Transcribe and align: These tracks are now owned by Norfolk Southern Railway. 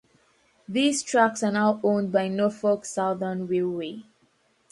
These 0.67 1.03
tracks 1.03 1.43
are 1.43 1.51
now 1.51 1.79
owned 1.83 2.11
by 2.11 2.27
Norfolk 2.27 2.85
Southern 2.85 3.45
Railway. 3.45 4.01